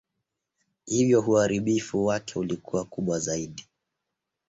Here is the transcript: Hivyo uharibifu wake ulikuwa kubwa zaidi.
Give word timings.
Hivyo 0.85 1.21
uharibifu 1.21 2.05
wake 2.05 2.39
ulikuwa 2.39 2.85
kubwa 2.85 3.19
zaidi. 3.19 3.65